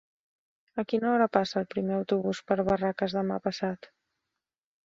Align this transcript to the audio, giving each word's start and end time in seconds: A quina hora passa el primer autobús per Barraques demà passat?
A 0.83 0.85
quina 0.93 1.07
hora 1.09 1.27
passa 1.37 1.59
el 1.61 1.69
primer 1.75 1.95
autobús 1.97 2.41
per 2.49 2.57
Barraques 2.71 3.17
demà 3.19 3.39
passat? 3.49 3.93